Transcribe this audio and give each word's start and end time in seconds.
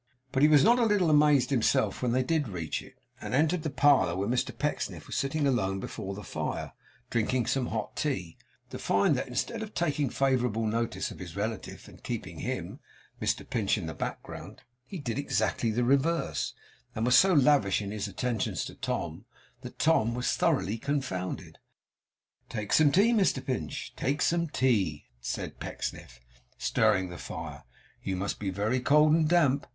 But 0.31 0.41
he 0.41 0.49
was 0.49 0.63
not 0.63 0.79
a 0.79 0.85
little 0.85 1.11
amazed 1.11 1.51
himself, 1.51 2.01
when 2.01 2.11
they 2.11 2.23
did 2.23 2.47
reach 2.47 2.81
it, 2.81 2.95
and 3.21 3.35
entered 3.35 3.61
the 3.61 3.69
parlour 3.69 4.15
where 4.15 4.27
Mr 4.27 4.49
Pecksniff 4.57 5.05
was 5.05 5.15
sitting 5.15 5.45
alone 5.45 5.79
before 5.79 6.15
the 6.15 6.23
fire, 6.23 6.71
drinking 7.11 7.45
some 7.45 7.67
hot 7.67 7.95
tea, 7.95 8.35
to 8.71 8.79
find 8.79 9.15
that 9.15 9.27
instead 9.27 9.61
of 9.61 9.75
taking 9.75 10.09
favourable 10.09 10.65
notice 10.65 11.11
of 11.11 11.19
his 11.19 11.35
relative 11.35 11.87
and 11.87 12.01
keeping 12.01 12.39
him, 12.39 12.79
Mr 13.21 13.47
Pinch, 13.47 13.77
in 13.77 13.85
the 13.85 13.93
background, 13.93 14.63
he 14.87 14.97
did 14.97 15.19
exactly 15.19 15.69
the 15.69 15.83
reverse, 15.83 16.55
and 16.95 17.05
was 17.05 17.15
so 17.15 17.31
lavish 17.35 17.79
in 17.79 17.91
his 17.91 18.07
attentions 18.07 18.65
to 18.65 18.73
Tom, 18.73 19.25
that 19.61 19.77
Tom 19.77 20.15
was 20.15 20.35
thoroughly 20.35 20.79
confounded. 20.79 21.59
'Take 22.49 22.73
some 22.73 22.91
tea, 22.91 23.13
Mr 23.13 23.45
Pinch 23.45 23.93
take 23.95 24.23
some 24.23 24.47
tea,' 24.47 25.05
said 25.19 25.59
Pecksniff, 25.59 26.19
stirring 26.57 27.09
the 27.09 27.19
fire. 27.19 27.65
'You 28.01 28.15
must 28.15 28.39
be 28.39 28.49
very 28.49 28.79
cold 28.79 29.13
and 29.13 29.29
damp. 29.29 29.67